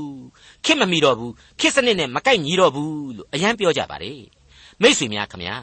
[0.65, 4.21] ခစ်မမီတော့ဘူးခစ်စနစ်နဲ့မကိုက်ညီတော့ဘူးလို့အရန်ပြောကြပါတယ်
[4.81, 5.55] မိษွေများခမညာ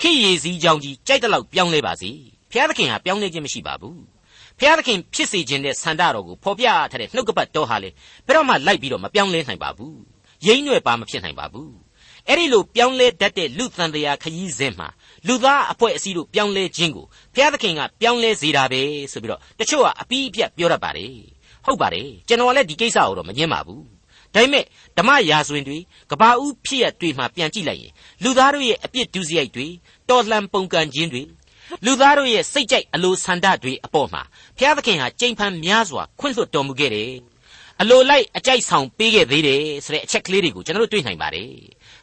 [0.00, 2.10] ခေရည်စည်းကြောင်းကြီးကြိုက်တဲ့လောက်ပြောင်းလဲပါစေ
[2.50, 4.13] ဘုရားသခင်ဟာပြောင်းလဲခြင်းမရှိပါဘူး
[4.58, 7.90] ဘုရားသခင်ဖြစ်စေခြင်းတဲ့ဆန္ဒတော်ကိုဖော်ပြထားတဲ့နှုတ်ကပတ်တော်ဟာလေ
[8.26, 9.98] ဘယ်တော့မှလိုက်ပြီးတော့မပြောင်းလဲနိုင်ပါဘူး
[10.46, 11.72] ရိမ့်ွယ်ပါမဖြစ်နိုင်ပါဘူး
[12.28, 14.88] အဲ့ဒီလိုပြောင်းလဲတတ်တဲ့လူသံတရားခရီးစဉ်မှာ
[15.26, 18.82] လူသားအဖွဲ့အစည်းတို့ပြောင်းလဲခြင်းကိုဘုရားသခင်ကပြောင်းလဲစေတာပဲ
[19.12, 21.14] ဆိုပြီးတော့တချို့ကအပီးအပြတ်ပြောတတ်ပါတယ်
[21.64, 23.84] ဟုတ်ပါတယ်ကျွန်တော်လည်းဒီကိစ္စကိုတော့မငင်းပါဘူး
[24.34, 24.64] ဒါပေမဲ့
[24.98, 25.78] ဓမ္မရာဇဝင်တွေ
[26.10, 27.92] ကဘာဦးဖြစ်ရတွေမှပြန်ကြည့်လိုက်ရင်
[28.22, 29.66] လူသားတို့ရဲ့အပြစ်ဒုစရိုက်တွေ
[30.08, 31.22] တော်လှန်ပုန်ကန်ခြင်းတွေ
[31.84, 34.22] လူသားတို့ရဲ့စိတ်ကြိုက်အလိုဆန္ဒတွေအပေါ်မှာ
[34.58, 37.12] ဘုရားသခင်ဟာကြိမ်ဖန်များစွာခွင့်လွှတ်တော်မူခဲ့တယ်
[37.80, 41.50] အလိုလိုက်အကြိုက်ဆောင်ပေးခဲ့သေးတယ်ဆိုတဲ့အချက်ကလေးတွေကိုကျွန်တော်တို့တွေ့နိုင်ပါတယ်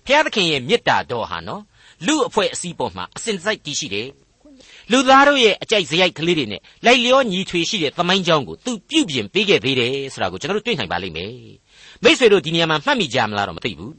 [0.05, 1.63] ဘုရားသခင်ရဲ့မေတ္တာတော်ဟာနော်
[2.05, 4.09] လူအဖွဲ့အစည်းပေါ်မှာအစဉ်စိုက်တည်ရှိတယ်
[4.91, 11.33] လူသားတို့ရဲ့အကြိုက်စရိုက်ကလေးတွေနဲ့လိုက်လျောညီထွေရှိတဲ့သမိုင်းကြောင်းကိုသူပြုပြင်ပေးခဲ့သေးတယ်ဆိုတာကိုကျွန်တော်တို့တွေ့နိုင်ပါလိမ့်မယ်
[12.03, 13.93] မိษွေတို့ဒီနေရာမှာမှတ်မိကြမလားတော့မသိဘူး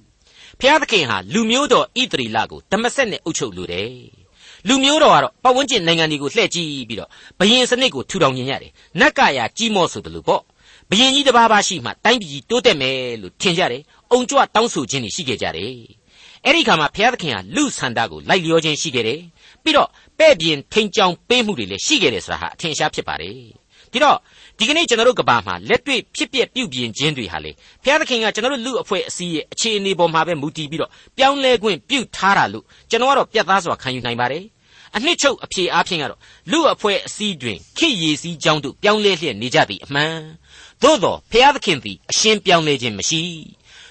[0.59, 4.22] ဘုရားသခင်ဟာလူမျိုးတော်ဣသရီလကိုဓမ္မဆက်နဲ့အုပ်ချုပ်လိုတယ်
[4.69, 10.43] လူမျိုးတော်ကတော့ပတ်ဝန်းကျင်နိုင်ငံတွေကိုလှည့်ကြည့်ပြီးတော့ဘယင်စနစ်ကိုထူထောင်နေရတယ်နတ်ကရာကြီးမော့ဆိုတယ်လို့ပေါ့
[10.91, 15.73] ဘယင်ကြီးတစ်ပါးပါရှိမှတိုင်းပြည်တိုးတက်မယ်လို့ထင်ကြတယ်အုံကြွတောင်းဆိုခြင်းတွေရှိခဲ့ကြတယ်
[16.45, 19.21] အဲ့ဒီခါမှာဘုရားသခင်ဟာလူဆန္ဒကိုလိုက်လျောခြင်းရှိခဲ့တယ်
[19.63, 19.89] ပြီးတော့
[20.19, 23.35] ပဲ့ပြင်ထိန်ချောင်ပေးမှုတွေလည်းရှိခဲ့တယ်ဆိုတာဟာအထင်ရှားဖြစ်ပါတယ်
[23.93, 24.17] ဒီတော့
[24.59, 27.53] ဒီကနေ့ကျွန်တော်တို့ကဘာမှာလက်တွေ့ဖြစ်ပျက်ပြုပြင်ခြင်းတွေဟာလေ
[27.83, 34.45] ဘုရားသခင်ကကျွန်တော်တို့လူအဖွဲ့အစည်းရဲ့အခြေအနေပေါ်မှာပဲမူတည်ပြီးတော့ပြောင်းလဲခွင့်ပြုထားတာလို့ကျွန်တော်ကတော့ပြတ်သားစွာခံယူနိုင်ပါတယ်
[34.97, 36.21] အနှစ်ချုပ်အဖြေအားဖြင့်ကတော့
[36.51, 40.17] လူအဖွဲ့အစည်းတွင်ခိရည်စည်းကြောင်းတို့ပြောင်းလဲလျက်နေကြသည်အမှန်
[40.83, 43.23] သို့သောဘုရားသခင်သည်အရှင်းပြောင်းလဲခြင်းမရှိ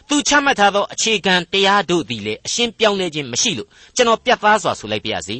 [0.09, 5.37] သူချမှတ်ထားသောအခြေခံတရားတို့သည်လည်းအရှင်းပြောင်းလဲခြင်းမရှိလို့ကျွန်တော်ပြတ်သားစွာဆိုလိုက်ပါရစေ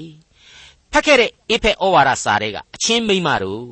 [0.92, 3.66] ဖတ်ခဲ့တဲ့အေဖက်ဩဝါဒစာတွေကအချင်းမိမတို့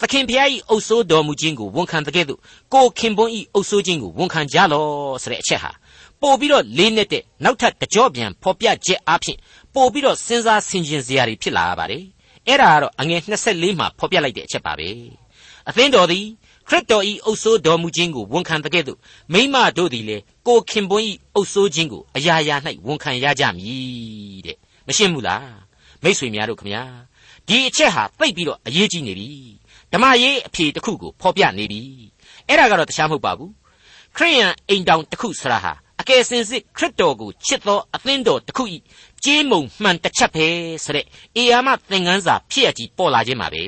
[0.00, 2.40] သခင်ဖျားဤအုပ်ဆိုးတော်မူခြင်းကိုဝန်ခံတဲ့ကဲ့သို့
[2.74, 4.84] ကိုခင်ပွန်းဤအုပ်ဆိုးခြင်းကိုဝန်ခံကြလော
[5.22, 5.70] ဆိုတဲ့အချက်ဟာ
[6.22, 9.36] ပို့ပြီးတော့လေးနဲ့တဲ့နောက်ထပ်တကြော့ပြန်ဖော်ပြချက်အဖြစ်
[9.74, 12.04] ပို့ပြီးတော့စဉ်းစားဆင်ခြင်စရာတွေဖြစ်လာရပါတယ်
[12.46, 14.88] အဲ့ဒါကတော့အငယ်24မှာဖော်ပြလိုက်တဲ့အချက်ပါပဲ
[15.68, 16.24] အသင်းတော်သည်
[16.68, 18.98] ခရစ်တော်ဤအုပ်ဆိုးတော်မူခြင်းကိုဝန်ခံတဲ့ကဲ့သို့
[19.32, 25.46] မိမတို့သည်လေကိုခင်ပွန်းဤအုပ်ဆိုးခြင်းကိုအရာရာ၌ဝန်ခံရကြမည်တဲ့မရှင်းဘူးလား
[26.02, 26.82] မိษွေများတို့ခမညာ
[27.48, 29.28] ဒီအချက်ဟာသိပ်ပြီးတော့အရေးကြီးနေပြီ
[29.92, 31.80] ဓမ္မရေးအဖြေတစ်ခုကိုဖော်ပြနေပြီ
[32.48, 33.52] အဲ့ဒါကတော့တခြားမဟုတ်ပါဘူး
[34.16, 38.76] ခရိယန်အိမ်တောင်တစ်ခုဆရာဟာ အကယ်စင်စစ်ခရစ်တော်ကိုချစ်သောအသင်းတော်တစ်ခုဤ
[39.24, 40.46] ကြေးမုံမှန်တစ်ချက်ပဲ
[40.84, 41.06] ဆိုတဲ့
[41.36, 43.62] အေယာမသင်ခန်းစာဖြစ်ရကြီးပေါ်လာခြင်းပါပဲ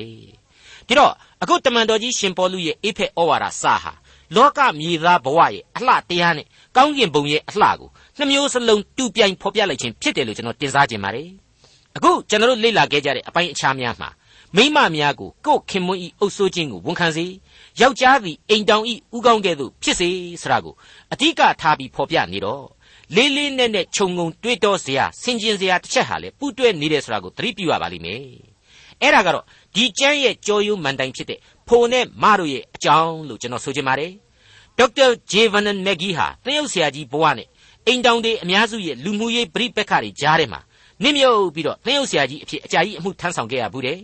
[0.87, 1.11] ဒီတော့
[1.41, 3.93] အခုတမန်တော်ကြီးရှင်ပေါလုရဲ့အေဖက်ဩဝါဒစာဟာ
[4.35, 11.29] လောကမြေသားဘဝရဲ့အလှတရားနဲ့ကောင်းကင်ဘုံရဲ့အလှကိုနှမျိုးစလုံးတူပြိုင်ဖော်ပြလိုက်ခြင်းဖြစ်တယ်လို့ကျွန်တော်တင်စားခြင်းပါတယ်
[11.95, 14.09] အခုကျွန်တော်တို့လေ့လာခဲ့ကြတဲ့အပိုင်းအခြားများမှာ
[14.55, 17.25] မိမများကိုကိုယ်ခင်မွန်းဤအုပ်ဆိုးခြင်းကိုဝန်ခံစေ
[17.81, 20.09] ယောက်ျားသည်အိမ်တောင်ဤဥကောင်းကဲ့သို့ဖြစ်စေ
[20.41, 20.73] ဆိုတာကို
[21.13, 22.65] အဓိကထားပြီးဖော်ပြနေတော့
[23.15, 28.21] လေးလေးနက်နက်ခြုံငုံတွေးတောစရာဆင်ခြင်စရာတစ်ချက်ဟာလေပူတွဲနေတယ်ဆိုတာကိုသတိပြုရပါလိမ့်မယ်
[29.01, 34.11] အဲ့ဒါကတော့ဒီကျမ်းရဲ့ကြော်ယုံမန်တိုင်ဖြစ်တဲ့ဖိုနဲ့မတို့ရဲ့အကြောင်းလို့ကျွန်တော်ဆိုချင်ပါတယ်
[34.77, 37.47] ဒေါက်တာဂျေဗန်နန်မက်ဂီဟာသင်းရုပ်ဆရာကြီးဘဝနဲ့
[37.87, 40.61] အိမ်တောင်တွေအများစုရဲ့လူမှုရေးပြိပက္ခတွေကြားထဲမှာ
[41.03, 43.99] နစ်မြုပ်ပြီးတော့သင်းရုပ်ဆရာကြီးအဖြစ်အကြာကြီးအမှုထမ်းဆောင်ခဲ့ရဘူးတဲ့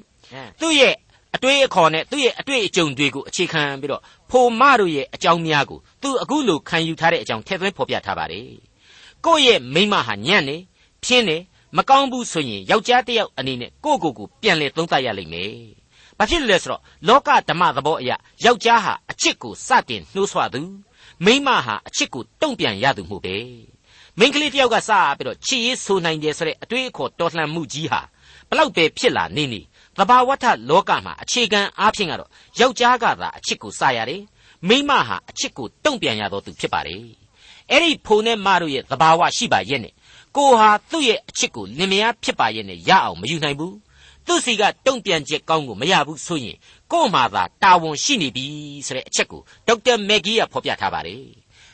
[0.60, 0.96] သူ့ရဲ့
[1.36, 8.48] အတွေ့အခေါ်နဲ့သူ့ရဲ့အတွေ့အကြုံတွေကိုအခြေခံပြီးတော့ဖိုမတို့ရဲ့အကြောင်းများကိုသူအခုလိုခံယူထားတဲ့အကြောင်းထည့်သွင်းဖော်ပြထားပါတယ်
[9.26, 10.58] ကိုယ့်ရဲ့မိမဟာညံ့နေ
[11.04, 11.38] ဖြင်းနေ
[11.78, 15.54] မကောင်းဘူးဆိုရင်ယောက်ျားတစ်ယောက်အနေနဲ့ကိုယ့်ကိုယ်ကိုပြန်လဲသုံးသပ်ရလိမ့်မယ်
[16.18, 18.12] ဘာဖြစ်လဲဆိုတော့လောကဓမ္မသဘောအရ
[18.46, 20.62] ယောက်ျားဟာအချစ်ကိုစတင်နှိုးဆွသူ
[21.26, 23.38] မိန်းမဟာအချစ်ကိုတုံ့ပြန်ရသူမှုပဲ
[24.18, 28.02] မိန်းကလေးတယောက်ကစပြီးတော့ချစ်ရေးဆိုနိုင်တယ်ဆိုတဲ့အတွေ့အခေါ်တော်လှန်မှုကြီးဟာ
[28.50, 29.62] ဘလောက်ပဲဖြစ်လာနေနေ
[29.98, 32.30] သဘာဝထလောကမှာအခြေခံအားဖြင့်ကတော့
[32.60, 34.22] ယောက်ျားကသာအချစ်ကိုစရတယ်
[34.68, 37.04] မိန်းမဟာအချစ်ကိုတုံ့ပြန်ရတော်သူဖြစ်ပါတယ်
[37.70, 39.94] အဲ့ဒီဖိုနဲ့မတို့ရဲ့သဘာဝရှိပါရဲ့နဲ့
[40.36, 43.76] ကိုဟာသူ့ရဲ့အချစ်ကိုလင်မယားဖြစ်ပါရဲ့နဲ့ရအောင်မယူနိုင်ဘူး
[44.26, 46.58] သူ့စီကတုံ့ပြန်ချက်ကောင်းကိုမရဘူးဆိုရင်
[46.92, 48.46] ကို့မှာသာတာဝန်ရှိနေပြီ
[48.88, 51.24] ဆိုတဲ့အချက်ကိုဒေါက်တာမက်ဂီကဖော်ပြထားပါတယ်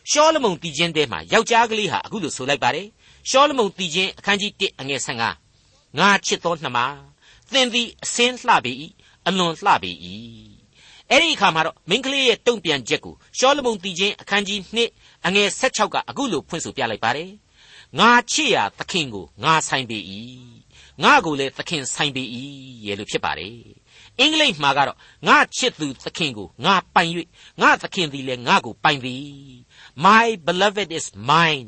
[0.10, 2.88] ရှောလမုန်တည်ခြင်းတဲမှာယောက်ျားကလေးဟာအခုလိုဆိုလိုက်ပါတယ်
[3.30, 5.02] ရှောလမုန်တည်ခြင်းအခန်းကြီး1အငယ်
[5.48, 6.80] 15ငါချစ်သောနှမ
[7.54, 8.74] သင်သည်အစင်းလှပေ၏
[9.27, 9.92] အလွန်လှပေ၏
[11.12, 14.60] အဲ့ဒီအခါမှာတော့မင်းကလေးရဲ့တုံ့ပြန်ချက်ကိုရှောလမုန်တည်ခြင်းအခန်းကြီး
[14.94, 17.32] 2အငယ်16ကအခုလိုဖွင့်ဆိုပြလိုက်ပါတယ်
[18.00, 19.98] ငါချစ်ရာသခင်ကိုငါဆိုင်ပေ၏
[21.04, 22.24] ငါကိုလည်းသခင်ဆိုင်ပေ၏
[22.86, 23.58] ရဲ့လို့ဖြစ်ပါတယ်
[24.20, 27.12] အင်္ဂလိပ်မှာကတော့ငါချစ်သူသခင်ကိုငါပိုင်၍
[27.62, 29.27] ငါသခင်သည်လည်းငါကိုပိုင်သည်
[30.06, 31.68] my beloved is mine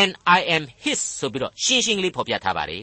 [0.00, 2.82] and i am his ဆိုပြီးတော့ရှင်းရှင်းလေးဖော်ပြထားပါတယ်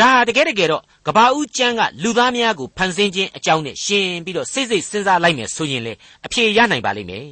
[0.00, 5.92] ဒါတကယ်တကယ်တော့ကဘာဦးကျမ်းကလူသားများကိုဖန်ဆင်းခြင်းအကြောင်းနဲ့ရှင်းပြီးတော့စိတ်စိတ်စဉ်းစားလိုက်မယ်ဆိုရင်လေ
[6.26, 7.26] အဖြေရနိုင်ပါလိမ့်မယ်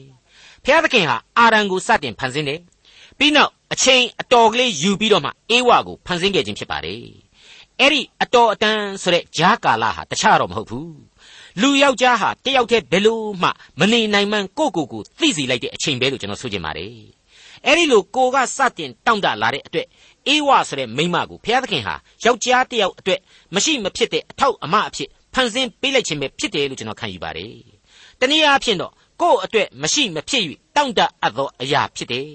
[0.65, 2.61] ဖျားသခင်ဟာအာရန်ကိုစတင်ဖန်ဆင်းတယ်
[3.19, 7.03] ပြီးနောက်အချိန်အတော်ကလေးယူပြီးတော့မှအေဝါကိုဖန်ဆင်းခဲ့ခြင်းဖြစ်ပါတယ်
[7.81, 10.95] အဲ့ဒီအတော်အတန်ဆိုတဲ့ဂျားကာလဟာတခြားတော့မဟုတ်ဘူး
[11.61, 17.20] လူယောက်ျားဟာတယောက်တည်းဘယ်လို့မှမနေနိုင်မှန်းကိုကိုကိုသိစီလိုက်တဲ့အချိန်ပဲလို့ကျွန်တော်ဆိုချင်ပါတယ်
[17.67, 19.87] အဲ့ဒီလိုကိုကစတင်တောင့်တလာတဲ့အတွက်
[20.29, 23.21] အေးဝဆိုတဲ့မိန်းမကိုဘုရားသခင်ဟာယောက်ျားတယောက်အတွက်
[23.55, 27.55] မရှိမဖြစ်တဲ့အထောက်အမအဖြစ်ဖန်ဆင်းပေးလိုက်ခြင်းပဲဖြစ်တယ်လို့ကျွန်တော်ခံယူပါတယ်
[28.21, 30.43] တနည်းအားဖြင့်တော့ကိုယ့်အတွက်မရှိမဖြစ်၍
[30.77, 32.29] တောင့်တအပ်သောအရာဖြစ်တယ်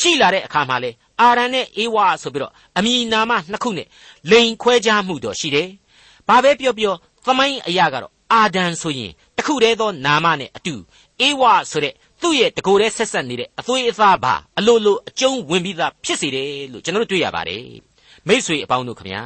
[0.00, 3.88] ရှိလာတဲ့အခါမှာလေအာရန်နဲ့အေဝါဆိုပြီးတော့အမည်နာမနှစ်ခုနဲ့
[4.30, 5.68] လိန်ခွဲခြားမှုတော့ရှိတယ်။
[6.28, 10.74] ဘာပဲပြောပြောသမိုင်းအရာကတော့အာဒန်ဆိုရင်တခုတည်းသောနာမနဲ့အတူ
[11.20, 17.64] အေဝါဆိုတဲ့ သူ့ရဲ့တကိုယ်တည်းဆက်ဆက်နေတဲ့အသွေးအသားပါအလိုလိုအကျုံးဝင်ပြီးသားဖြစ်စေတယ်လို့ကျွန်တော်တို့တွေ့ရပါတယ်။
[18.28, 19.22] မိษွေအပေါင်းတို့ခမညာ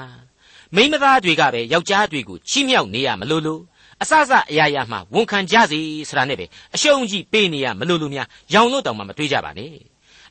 [0.77, 3.63] မိမသားတွေကပဲယောက်ျားတွေကိုချီးမြှောက်နေရမလို့လို့
[4.03, 9.75] အစစအရာရာမှဝန်ခံကြစီဆိုတာနဲ့ပဲအရှုံးကြီးပေးနေရမလို့လို့များရောင်လို့တောင်မှမတွေးကြပါနဲ့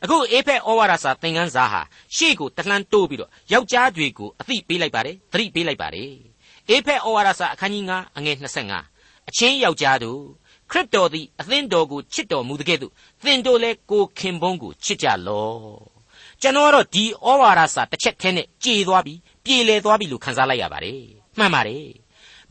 [0.04, 1.82] အခုအေဖက်ဩဝါဒစာသင်ခန်းစာဟာ
[2.16, 6.12] ရှေ့ကိုတလှမ်းတိုးပြီးတော့ယောက်ျားတွေကိုအသိပေးလိုက်ပါတယ်သတိပေးလိုက်ပါတယ်
[6.70, 10.22] အေဖက်ဩဝါဒစာအခန်းကြီး9အငယ်25အချင်းယောက်ျားတို့
[10.72, 15.60] ခရစ်တော်သည်အသင်းတော်ကိုချစ်တော်မူတဲ့ကဲ့သို့သင်တို့လည်းကိုခင်ပွန်းကိုချစ်ကြလော့
[16.42, 19.14] ကျွန်တော်ကတော့ဒီဩဝါဒစာတစ်ချက်ထဲနဲ့ကြေသွားပြီ
[19.46, 21.02] ပြေလည်သွားပြီလို့ခန်းစားလိုက်ရပါတယ်
[21.38, 21.88] မှန်ပါတယ်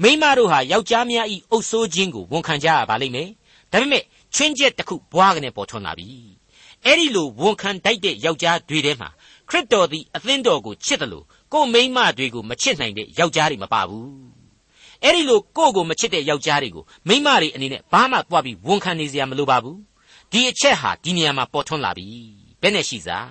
[0.02, 3.28] မိမတို့ဟာယောက်ျားများဤအုပ်ဆိုးခြင်းကိုဝန်ခံကြရပါလိမ့်မယ်
[3.72, 4.02] ဒါပေမဲ့
[4.34, 6.08] ချွင်းချက်တစ်ခုဘွားကနေပေါ်ထွန်းလာပြီ
[6.84, 9.08] အဲ့ဒီလိုဝန်ခံတိုက်တဲ့ယောက်ျားတွေထဲမှာ
[9.48, 14.37] ခရစ်တော်သည်အသင်းတော်ကိုချစ်တယ်လို့ကိုမိန်းမတွေကိုမချစ်နိုင်တဲ့ယောက်ျားတွေမပါဘူး
[15.04, 19.78] အဲ့ဒီလိုကိုကိုမချစ်တဲ့ယောက်ျားတွေကိုမိန်းမတွေအနေနဲ့ဘာမှသွားပြီးဝန်ခံနေစရာမလိုပါဘူး
[20.32, 22.06] ဒီအချက်ဟာဒီနေရာမှာပေါ်ထွန်းလာပြီ
[22.60, 23.28] ဘယ်နဲ့ရှိစား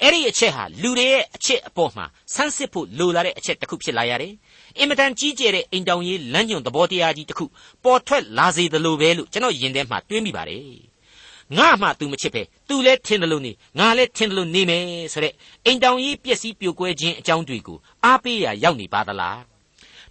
[0.00, 4.32] အဲ့ဒီအချက်ဟာလူတွေရဲ့အချက်အပေါ်မှာဆန်းစစ်ဖို့လိုလာတဲ့အချက်တစ်ခုဖြစ်လာရတယ်
[4.78, 7.44] အင်မတန်ကြီးကျယ်တဲ့အိမ်တောင်ရေးလမ်းညွန်သဘောတရားကြီးတစ်ခု
[7.84, 10.64] ပေါ်ထွက်လာစေသလိုပဲလို့ကျွန်တော်ယင်ထဲမှာတွေးမိပါတယ်
[11.58, 15.34] ငါမှ तू မချစ်ပဲ तू လည်းထင်တယ်လို့နေငါလည်းထင်တယ်လို့နေမယ်ဆိုတဲ့
[15.66, 19.51] အိမ်တောင်ကြီးပျက်စီးပြိုကွဲခြင်းအကြောင်းတွေကိုအားပေးရရောက်နေပါသလား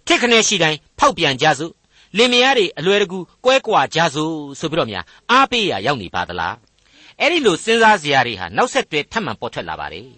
[0.06, 1.72] ထစ်ခနဲရှိတိုင်းဖောက်ပြန်ကြစို့
[2.16, 6.56] လင်မယားတွေအလွယ်တကူကွဲကွာကြစို့ဆိုပြီးတော့များအားပေးရရောက်နေပါသလား
[7.20, 10.08] အဲ့ဒီလိုစဉ်းစားစရာတွေဟာနောက်ဆက်တွဲထပ်မံပေါ်ထွက်လာပါတယ်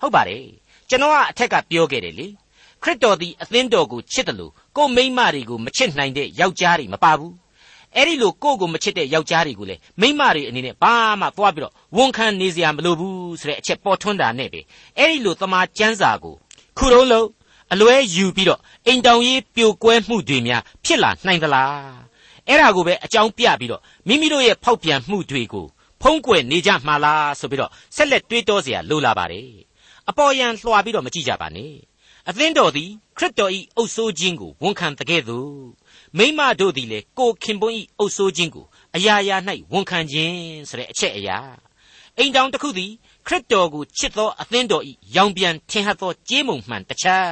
[0.00, 0.44] ဟုတ်ပါတယ်
[0.88, 2.26] ကျွန်တော်ကအထက်ကပြောခဲ့တယ်လေ
[2.82, 7.34] ခရစ်တော်သည်အသင်းတော်ကိုချစ်တယ်လို့ကိုမိမတွေကိုမချစ်နိုင်တဲ့ယောက်ျားတွေမပါဘူး
[7.96, 14.60] အဲ့ဒီလိုကိုယ့်ကိုမချစ်တဲ့ယောက်ျားတွေကိုလေမိန်းမတွေအနေနဲ့ဘာမှသွားပြီးတော့ဝန်ခံနေစရာမလိုဘူးဆိုတဲ့အချက်ပေါ်ထွန်းတာနဲ့ပဲ
[14.98, 16.34] အဲ့ဒီလိုသမာကျမ်းစာကို
[16.78, 17.26] ခုလုံးလုံး
[17.71, 21.73] အလွဲယူပြီးတော့အိမ်တောင်ရေးပြိုကွဲမှုတွေများဖြစ်လာနိုင်သလား
[22.47, 25.65] အဲ့ဒါကိုပဲအကြောင်းပြပြီးတော့မိမိတို့ရဲ့ဖောက်ပြန်မှုတွေကို
[26.01, 29.49] ဖုံးကွယ်နေကြမှာလားဆိုပြီးတော့ဆက်လက်တွေးတောเสียလိုလာပါတယ်
[30.09, 31.73] အပေါ်ယံလွှာပြီးတော့မကြည့်ကြပါနဲ့
[32.29, 35.55] အသင်းတော်သည်ခရစ်တော်၏အုပ်ဆိုးခြင်းကိုဝန်ခံတကဲ့သို့
[36.17, 38.65] မိမတို့သည်လည်းကိုခင်ပွန်း၏အုပ်ဆိုးခြင်းကို
[38.95, 39.37] အရာရာ၌
[39.71, 40.39] ဝန်ခံခြင်း
[40.69, 41.37] ဆိုတဲ့အချက်အရာ
[42.17, 42.91] အိမ်တောင်တစ်ခုသည်
[43.27, 44.83] ခရစ်တော်ကိုချစ်သောအသင်းတော်၏
[45.15, 47.27] ရောင်ပြန်ထင်ဟပ်သောကြေးမုံမှန်တစ်ချက်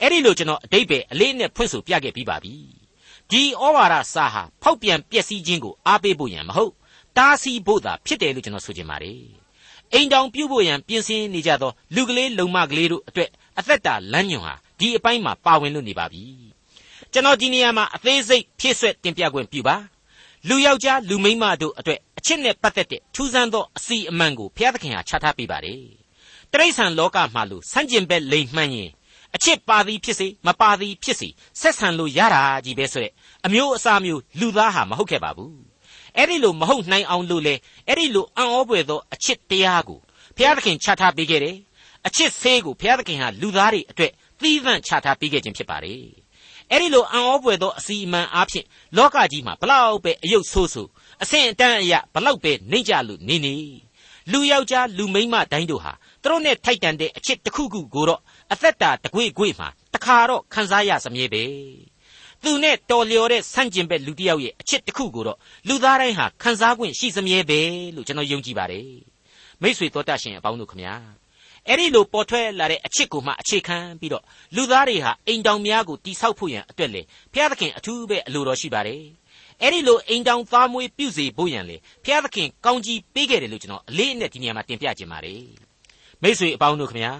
[0.00, 2.54] အဲ့ဒီလိုကျွန်တော်အတိတ်ပဲအလေးနဲ့ဖွင့်ဆိုပြခဲ့ပြီးပါပြီ
[3.30, 6.72] ဒီဩဝါဒစာဟာဖောက်ပြန်ပျက်စီးခြင်းကိုအားပေးဖို့ရန်မဟုတ်
[7.16, 9.22] တားဆီးဖို့သာဖြစ်တယ်လို့ကျွန်တော်ဆိုချင်ပါတယ်
[9.92, 16.24] အိမ်တောင်ပြုတ်ဖို့ရန်ပြင်ဆင်နေကြသောလူကလေးလုံမကလေးတို့အတွက်အသက်တာလမ်းညွန်ဟာဒီအပိုင်းမှာပါဝင်လို့နေပါပြီ
[17.12, 19.76] ကျွန်တော်ဒီနေရာမှာအသေးစိတ်ဖြည့်ဆွက်တင်ပြခွင့်ပြုပါ
[20.48, 25.82] လူယောက်ျားလူမိန်းမတို့အတွက်အချစ်နဲ့ပတ်သက်တဲ့ထူးဆန်းသောအစီအမံကိုဘုရားသခင်ဟာချထားပေးပါတယ်
[26.52, 28.90] တရိษံလောကမှာလို့ဆန့်ကျင်ဘက်လိမ်မှန်းရင်
[29.36, 31.28] အချစ်ပါသည်ဖြစ်စေမပါသည်ဖြစ်စေ
[31.60, 33.12] ဆက်ဆံလို့ရတာကြီးပဲဆိုတဲ့
[33.46, 35.54] အမျိုးအစားမျိုးလူသားဟာမဟုတ်ခဲ့ပါဘူး
[36.16, 37.54] အဲ့ဒီလိုမဟုတ်နိုင်အောင်လို့လေ
[37.88, 39.98] အဲ့ဒီလိုအံ့ဩပွေသောအချစ်တရားကို
[40.36, 41.56] ဘုရားသခင်ချထားပေးခဲ့တယ်
[42.06, 46.02] အချစ်ဆေးကိုဘုရားသခင်ဟာလူသားတွေအတွက်သီးသန့်ချထားပေးခဲ့ခြင်းဖြစ်ပါတယ်
[46.70, 48.66] အဲ့ဒီလိုအံ့ဩပွေသောအစီအမံအားဖြင့်
[48.96, 50.90] လောကကြီးမှာဘလောက်ပဲအယုတ်ဆိုးဆိုး
[51.22, 53.54] အဆင့်အတန်းအရဘလောက်ပဲနှိမ့်ကြလို့နေနေ
[54.32, 58.20] လူယောက်ျားလူမိန်းမတိုင်းတို့ဟာသူတို့နဲ့ထိုက်တန်တဲ့အချစ်တစ်ခုခုကိုတော့
[58.52, 61.44] အသက်တာတကွေ့ကွေ့မှာတခါတော့ခံစားရစမြဲပဲ
[62.42, 67.60] သူနဲ့တော်လျော်တဲ့ဆန့်ကျင်ဘက်လူတစ်ယောက်ရဲ့အချစ်တစ်ခုကိုတော့လူသားတိုင်းဟာခံစား권ရှိစမြဲပဲ
[67.94, 68.88] လို့ကျွန်တော်ယုံကြည်ပါတယ်
[69.62, 70.94] မိတ်ဆွေတော်တတ်ရှင်အပေါင်းတို့ခမညာ
[71.68, 74.24] အဲ့ဒီလိုပေါ်ထွက်လာတဲ့အချစ်ကိုမှအခြေခံပြီးတော့
[74.56, 79.02] လူသားတွေဟာအိမ်တောင်များကိုတိဆောက်ဖို့ရန်အတွက်လေဘုရားသခင်အထူးပဲအလိုတော်ရှိပါတယ်
[79.62, 85.42] အဲ့ဒီလိုအိမ်တောင်သားမွေးပြုစေဖို့ရန်လေဘုရားသခင်ကောင်းကြီးပေးခဲ့တယ်လို့ကျွန်တော်အလေးအနက်ဒီနေရာမှာတင်ပြခြင်းပါတယ်
[86.22, 87.12] မိတ်ဆွေအပေါင်းတို့ခမညာ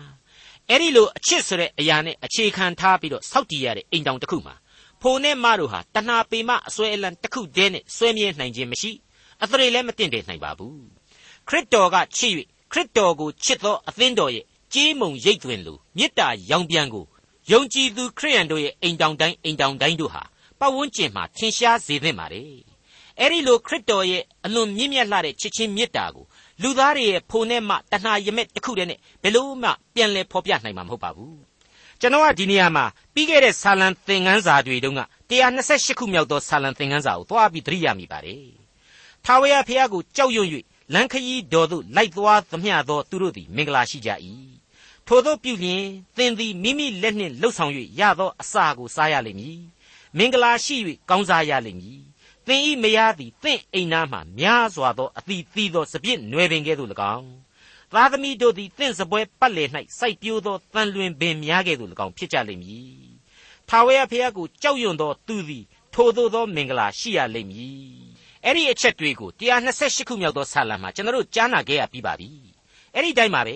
[0.72, 4.54] အဲ့ဒီလိုအချစ်ဆိုတဲ့အရာနဲ့အခြေခံထားပြီးတော့စောက်တည်ရတဲ့အိမ်တောင်တစ်ခုမှာ
[5.00, 8.92] ဖိုနဲ့မတို့ဟာတဏှာပေမအစွဲအလံတစ်ခုတည်းနဲ့စွဲမြဲနိုင်ခြင်းမရှိ
[9.42, 10.82] အသရေလည်းမတင်တယ်နိုင်ပါဘူး
[11.48, 12.32] ခရစ်တော်ကချစ်၍
[12.72, 17.04] ခရစ်တော်ကိုချစ်သောအသင်းတော်ရဲ့ကြေးမုံရိပ်သွင်းလိုမေတ္တာရောင်ပြန်ကို
[17.50, 20.22] ယုံကြည်သူခရိယန်တို့ရဲ့အိမ်တောင်တိုင်းအိမ်တောင်တိုင်းတို့ဟာ
[20.60, 22.46] ပတ်ဝန်းကျင်မှာထင်ရှားစေသင့်ပါတယ်
[23.18, 26.26] အဲ့ဒီလိုခရစ်တော်ရဲ့အလွန်မြင့်မြတ်လှတဲ့ချစ်ချင်းမေတ္တာကို
[26.62, 31.38] လူသားတွေရဲ့ဖိုနဲ့မှတဏှာရမက်တစ်ခုတည်းနဲ့ဘယ်လို့မှပြန်လဲဖော်ပြနိုင်မှာမဟုတ်ပါဘူး
[32.00, 38.44] ကျွန်တော်ကဒီနေရာမှာပြီးခဲ့တဲ့ဆာလံသင်ခန်းစာတွေတုန်းက128ခုမြောက်သောဆာလံသင်ခန်းစာကိုသွားပြီးသတိရမိပါတယ်
[39.24, 40.48] ထာဝရဘုရားကိုကြောက်ရွံ့၍
[40.94, 44.10] လမ်းခရီးတော်သို့လိုက်သွားသမျှသောသူတို့သည်မင်္ဂလာရှိကြ၏
[45.06, 45.84] ထို့သောပြုလျင်
[46.16, 49.60] သင်သည်မိမိလက်နှင့်လှုပ်ဆောင်၍ရသောအစာကိုစားရလိမ့်မည်
[50.18, 50.76] မင်္ဂလာရှိ၍
[51.10, 52.00] ကောင်းစားရလိမ့်မည်
[52.46, 57.28] သင်ဤမယားသည်သင်အိမ်နာမှများစွာသောအသီးသီးသောစပြည့်နွယ်ပင်ကဲ့သို့၎င်း
[57.92, 63.10] သားသမီးတို့သည်သင်စပွဲပတ်လည်၌စိုက်ပျိုးသောတန်လွင်ပင်များကဲ့သို့၎င်းဖြစ်ကြလိမ့်မည်
[63.68, 67.80] ထာဝရဘုရားကိုကြောက်ရွံ့သောသူသည်ထိုသို့သောမင်္ဂလာရှိရလိမ့်မည်
[68.44, 72.28] အဲ့ဒီအချက်တွေကို128ခုမြောက်သောဆာလံမှာကျွန်တော်တို့ကြားနာခဲ့ရပြီးပါပြီ
[72.94, 73.54] အဲ့ဒီတိုင်းပါပဲ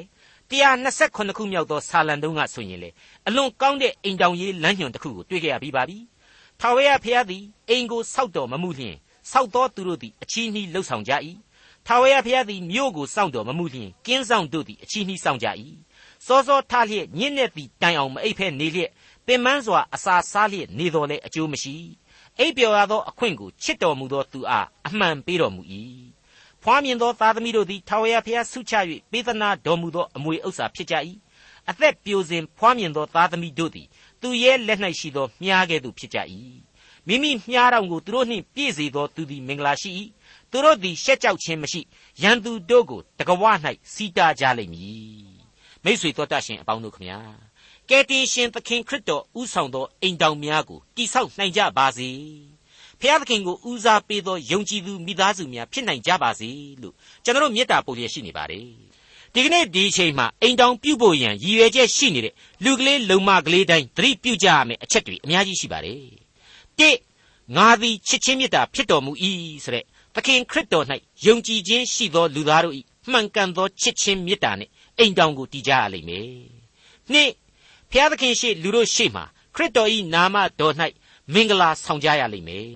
[0.51, 2.91] 128ခုမြောက်သောဆာလံတုန်းကဆိုရင်လေ
[3.27, 5.99] အလွန်ကောင်းတဲ့အိမ်တောင်ရေးလမ်းညွန်တစ်ခုကိုတွေ့ခဲ့ရပြီးပါပြီ
[6.67, 8.97] ထာဝရဘုရားသည်အိမ်ကိုစောက်တော်မမှုလျင်
[9.31, 11.13] စောက်သောသူတို့သည်အချီးနှီးလှုပ်ဆောင်ကြ၏
[11.87, 15.47] ထာဝရဘုရားသည်မြို့ကိုစောင့်တော်မမှုလျင်ကင်းဆောင်တို့သည်အချီးနှီးဆောင်ကြ၏
[16.27, 18.91] စောစောထားလျက်ညင့်နေသည်တိုင်အောင်မအိပ်ဖဲနေလျက်
[19.27, 21.75] ပင်မန်းစွာအစာစားလျက်နေတော်လဲအကျိုးမရှိ
[22.39, 25.63] အိပ်ပျော်ရသောအခွင့်ကိုချစ်တော်မူသောသူအားအမှန်ပေးတော်မူ၏
[26.63, 28.75] ဖွားမြင်သောသားသမီးတို့သည်ထာဝရဘုရားဆုချ၍
[29.11, 30.95] ပေးသနာတော်မူသောအမွေဥစ္စာဖြစ်ကြ၏
[31.71, 33.87] အသက်ပြိုစဉ်ဖွားမြင်သောသားသမီးတို့သည်
[34.25, 36.19] သူရဲ့လက်၌ရှိသောမြားကဲ့သို့ဖြစ်ကြ၏
[37.09, 39.91] မိမိမြားတော်ကိုသူတို့နှင့်ပြည့်စေသောသူသည်မင်္ဂလာရှိ၏
[40.51, 41.81] သူတို့သည်ရှက်ကြောက်ခြင်းမရှိ
[42.23, 43.43] ရန်သူတို့ကိုတကဝ၌
[43.93, 45.35] စီတာကြလိမ့်မည်
[45.85, 47.19] မိษွေတော်တတ်ရှင်အပေါင်းတို့ခမညာ
[47.89, 52.11] ကယ်တင်ရှင်သခင်ခရစ်တော်ဥဆောင်သောအိမ်တောင်များကိုတိဆောက်နိုင်ကြပါစေ
[53.01, 56.51] ဖျားသခင်ကိုဦးစားပေးသောယုံကြည်သူမိသားစုများဖြစ်နိုင်ကြပါစေ
[56.83, 58.84] လို့ကျွန်တော်မေတ္တာပို့ရရှိနေပါတယ်
[59.37, 65.99] ဒီကနေ့ဒီအချိန်မှာအိမ်တောင်ပြုတ်ဖို့ရန်ရည်ရွယ်ချက်ရှိနေတဲ့လူကလေးလုံမကလေးတိုင်းသတိပြုကြရမယ်အချက်တွေအများကြီးရှိပါတယ်
[66.79, 66.91] တိ
[67.57, 69.13] ငါသည်ချစ်ချင်းမေတ္တာဖြစ်တော်မူ၏
[69.65, 70.87] ဆိုတဲ့သခင်ခရစ်တော်၌
[71.27, 72.75] ယုံကြည်ခြင်းရှိသောလူသားတို့၏
[73.11, 76.29] မှန်ကန်သောချစ်ချင်းမေတ္တာနှင့်အိမ်တောင်ကိုတည်ကြရလိမ့်မယ်
[77.13, 77.31] နှစ်
[77.91, 79.23] ဖျားသခင်ရှိလူတို့ရှိမှ
[79.55, 80.75] ခရစ်တော်၏နာမတော်၌
[81.33, 82.69] မင်္ဂလာဆောင်ကြရလိမ့်မယ်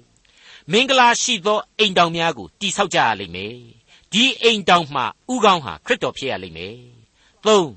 [0.73, 3.78] မင်္ဂလာရှိသောအိမ်တောင်များကိုတည်ဆောက်ကြရလိမ့်မယ်
[4.13, 6.77] ဒီအိမ်တောင်မှဥကောင်းဟာခရစ်တော်ဖြစ်ရလိမ့်မယ်
[7.47, 7.71] သုံး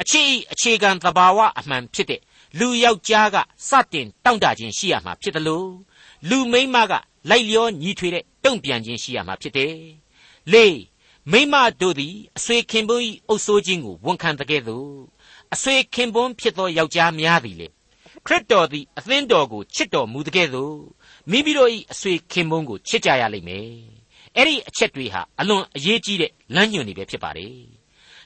[0.00, 2.20] အခြေအခြေခံသဘာဝအမှန်ဖြစ်တဲ့
[2.58, 3.36] လူယောက်ျားက
[3.68, 5.70] စတင်တောင့်တခြင်းရှိရမှာဖြစ်တယ်လို့
[6.28, 6.92] လူမိန်းမက
[7.30, 9.74] လိုက်လျောညီထွေတဲ့တုံ့ပြန်ခြင်းရှိရမှာဖြစ်တယ်
[10.52, 10.78] လေး
[11.32, 14.90] မိမတို့သည်အဆွေခင်ပွန်း၏အုပ်ဆိုးခြင်းကိုဝန်ခံတဲ့ကဲ့သို့
[15.54, 17.68] အဆွေခင်ပွန်းဖြစ်သောယောက်ျားများသည်လေ
[18.26, 20.76] ခရစ်တော်သည်အသင်းတော်ကိုချစ်တော်မူတဲ့ကဲ့သို့
[21.30, 23.95] မိမိတို့၏အဆွေခင်ပွန်းကိုချစ်ကြရလိမ့်မယ်
[24.36, 27.50] အဲ့ဒီအချက်တွေဟာအလွန်အရေးကြီးတဲ့လမ်းညွှန်တွေပဲဖြစ်ပါတယ်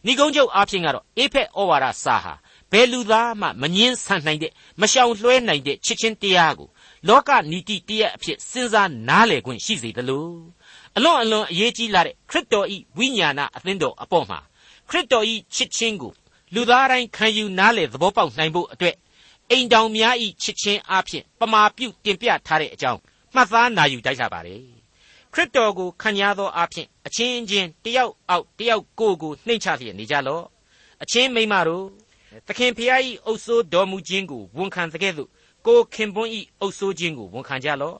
[0.06, 2.34] ဏိကုံးချုပ်အားဖြင့်ကတော့အေဖက်ဩဝါဒစာဟာ
[2.72, 6.68] ဘယ်လူသားမှမငင်းဆန်နိုင်တဲ့မရှောင်လွှဲနိုင်တဲ့ချစ်ချင်းတရားကို
[7.08, 10.28] လောကနီတိတရားအဖြစ်စဉ်းစားနားလည်ခွင့်ရှိစေသလို
[10.96, 14.38] အလွန်အလွန်အရေးကြီးလာတဲ့ခရစ်တော်ဤဝိညာဏအသင်းတော်အပေါ်မှာ
[14.88, 16.12] ခရစ်တော်ဤချစ်ချင်းကို
[16.54, 18.96] လူသားတိုင်းခံယူနားလည်သဘောပေါက်နိုင်ဖို့အတွက်
[19.50, 23.00] အိမ်တောင်များဤချစ်ချင်းအဖြစ်ပမာပြုတင်ပြထားတဲ့အကြောင်း
[23.34, 24.79] မှတ်သားနာယူတိုက်ကြပါလေ
[25.34, 30.44] ခရစ်တော်ကိုခံရသောအဖြစ်အချင်းချင်းတယောက်အောက်တယောက်ကိုကိုနှိမ့်ချလျက်နေကြလော့
[31.02, 31.84] အချင်းမိမတို့
[32.46, 35.28] သခင်ဖျားဤအုပ်စိုးတော်မူခြင်းကိုဝန်ခံတဲ့ကဲ့သို့
[35.66, 37.96] ကိုခင်ပွန်းဤအုပ်စိုးခြင်းကိုဝန်ခံကြလော့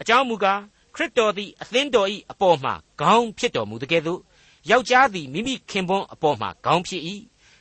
[0.00, 0.60] အကြောင်းမူကား
[0.94, 4.20] ခရစ်တော်သည်အသင်းတော်ဤအပေါ်မှာခေါင်းဖြစ်တော်မူတဲ့ကဲ့သို့
[4.70, 7.02] ယောက်ျားသည်မိမိခင်ပွန်းအပေါ်မှာခေါင်းဖြစ်၏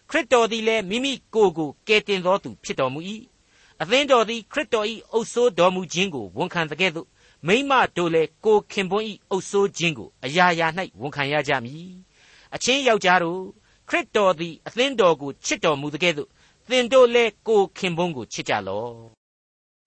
[0.10, 3.00] ခရစ်တော်သည်လည်းမိမိကိုယ်ကိုကယ်တင်တော်သူဖြစ်တော်မူ၏
[3.82, 7.08] အသင်းတော်သည်ခရစ်တော်၏အုပ်စိုးတော်မူခြင်းကိုဝန်ခံတဲ့ကဲ့သို့
[7.46, 10.68] မိမတို့လည်းကိုခင်ပွန်း၏အုပ်စိုးခြင်းကိုအရာရာ၌
[11.02, 11.90] ဝန်ခံရကြမည်
[12.56, 13.42] အချင်းယောက်ျားတို့
[13.90, 16.30] ခရစ်တော်သည်အသင်းတော်ကိုချစ်တော်မူတဲ့ကဲ့သို့
[16.70, 18.92] သင်တို့လည်းကိုခင်ပွန်းကိုချစ်ကြလော့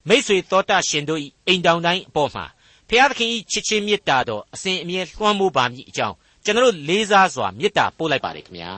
[0.08, 2.44] မိษွေတော်တတ်ရှင်တို့၏အိမ်တောင်တိုင်းအပေါ်မှာ
[2.88, 8.72] ဖျားသခင်၏ချစ်ချင်းမေတ္တာတော်အစဉ်အမြဲလွှမ်းမိုးပါမည်အကြောင်းကျွန်တော်လေးစားစွာမေတ္တာပို့လိုက်ပါတယ်ခင်ဗျာ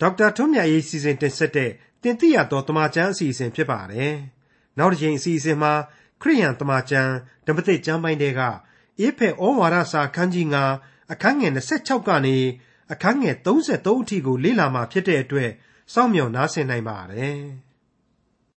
[0.00, 1.70] ဒေါက်တာထွန်းမြတ်ရေးစီစဉ်တင်ဆက်တဲ့
[2.02, 4.14] တင်ပြတော်တမချန်းအစီအစဉ်ဖြစ်ပါတယ်
[4.78, 5.72] နောက်တစ်ချိန်အစီအစဉ်မှာ
[6.22, 7.12] ခရိယန်တမချန်း
[7.46, 8.40] ဓမ္မသစ်ကျမ်းပိုင်းတွေက
[9.00, 10.46] အေဖက်ဩဝါဒစာခန်းကြီး
[10.80, 12.36] 9အခန်းငယ်26ကနေ
[12.92, 15.50] အခန်းငယ်33အထိကိုလေ့လာမှာဖြစ်တဲ့အတွက်
[15.92, 17.40] စောင့်မျှော်နားဆင်နိုင်ပါတယ်။